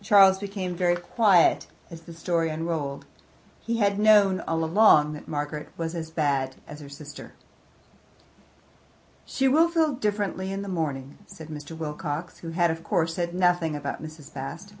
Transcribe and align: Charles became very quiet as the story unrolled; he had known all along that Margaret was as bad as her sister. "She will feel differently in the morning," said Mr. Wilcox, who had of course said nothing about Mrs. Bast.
Charles 0.00 0.38
became 0.38 0.76
very 0.76 0.94
quiet 0.94 1.66
as 1.90 2.02
the 2.02 2.12
story 2.12 2.48
unrolled; 2.48 3.06
he 3.60 3.78
had 3.78 3.98
known 3.98 4.38
all 4.42 4.62
along 4.62 5.14
that 5.14 5.26
Margaret 5.26 5.68
was 5.76 5.96
as 5.96 6.12
bad 6.12 6.54
as 6.64 6.78
her 6.78 6.88
sister. 6.88 7.32
"She 9.26 9.48
will 9.48 9.68
feel 9.68 9.90
differently 9.94 10.52
in 10.52 10.62
the 10.62 10.68
morning," 10.68 11.18
said 11.26 11.48
Mr. 11.48 11.76
Wilcox, 11.76 12.38
who 12.38 12.50
had 12.50 12.70
of 12.70 12.84
course 12.84 13.14
said 13.14 13.34
nothing 13.34 13.74
about 13.74 14.00
Mrs. 14.00 14.32
Bast. 14.32 14.74